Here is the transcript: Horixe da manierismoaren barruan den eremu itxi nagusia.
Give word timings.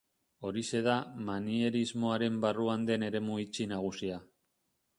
Horixe 0.47 0.79
da 0.87 0.95
manierismoaren 1.27 2.41
barruan 2.47 2.89
den 2.91 3.05
eremu 3.09 3.39
itxi 3.45 3.69
nagusia. 3.77 4.19